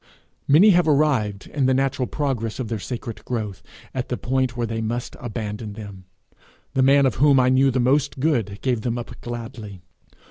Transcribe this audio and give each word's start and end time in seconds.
Many 0.47 0.71
have 0.71 0.87
arrived, 0.87 1.45
in 1.45 1.67
the 1.67 1.75
natural 1.75 2.07
progress 2.07 2.57
of 2.57 2.69
their 2.69 2.79
sacred 2.79 3.23
growth, 3.23 3.61
at 3.93 4.09
the 4.09 4.17
point 4.17 4.57
where 4.57 4.65
they 4.65 4.81
must 4.81 5.15
abandon 5.19 5.73
them. 5.73 6.05
The 6.73 6.81
man 6.81 7.05
of 7.05 7.17
whom 7.21 7.39
I 7.39 7.49
knew 7.49 7.69
the 7.69 7.79
most 7.79 8.19
good 8.19 8.59
gave 8.63 8.81
them 8.81 8.97
up 8.97 9.21
gladly. 9.21 9.79